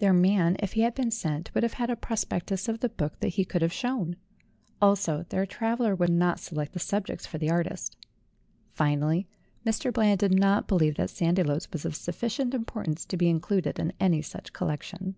Their 0.00 0.12
man, 0.12 0.56
if 0.58 0.72
he 0.72 0.80
had 0.80 0.96
been 0.96 1.12
sent, 1.12 1.54
would 1.54 1.62
have 1.62 1.74
had 1.74 1.88
a 1.88 1.94
prospectus 1.94 2.66
of 2.66 2.80
the 2.80 2.88
book 2.88 3.20
that 3.20 3.34
he 3.34 3.44
could 3.44 3.62
have 3.62 3.72
shown. 3.72 4.16
Also, 4.82 5.24
their 5.28 5.46
traveller 5.46 5.94
would 5.94 6.10
not 6.10 6.40
select 6.40 6.72
the 6.72 6.80
subjects 6.80 7.26
for 7.26 7.38
the 7.38 7.48
artist. 7.48 7.96
Finally, 8.72 9.28
Mr. 9.64 9.92
Bland 9.92 10.18
did 10.18 10.34
not 10.36 10.66
believe 10.66 10.96
that 10.96 11.10
Sandiloes 11.10 11.68
was 11.72 11.84
of 11.84 11.94
sufficient 11.94 12.54
importance 12.54 13.04
to 13.04 13.16
be 13.16 13.28
included 13.30 13.78
in 13.78 13.92
any 14.00 14.20
such 14.20 14.52
collection. 14.52 15.14